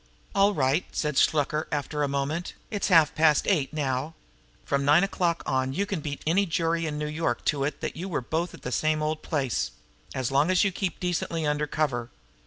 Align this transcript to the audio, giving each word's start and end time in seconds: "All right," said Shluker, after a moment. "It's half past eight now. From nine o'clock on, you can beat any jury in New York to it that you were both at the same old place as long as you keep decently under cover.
"All 0.33 0.55
right," 0.55 0.83
said 0.95 1.13
Shluker, 1.19 1.67
after 1.71 2.01
a 2.01 2.07
moment. 2.07 2.55
"It's 2.71 2.87
half 2.87 3.13
past 3.13 3.45
eight 3.47 3.71
now. 3.71 4.15
From 4.65 4.83
nine 4.83 5.03
o'clock 5.03 5.43
on, 5.45 5.73
you 5.73 5.85
can 5.85 5.99
beat 5.99 6.23
any 6.25 6.47
jury 6.47 6.87
in 6.87 6.97
New 6.97 7.05
York 7.05 7.45
to 7.53 7.63
it 7.65 7.81
that 7.81 7.95
you 7.95 8.09
were 8.09 8.19
both 8.19 8.55
at 8.55 8.63
the 8.63 8.71
same 8.71 9.03
old 9.03 9.21
place 9.21 9.69
as 10.15 10.31
long 10.31 10.49
as 10.49 10.63
you 10.63 10.71
keep 10.71 10.99
decently 10.99 11.45
under 11.45 11.67
cover. 11.67 12.09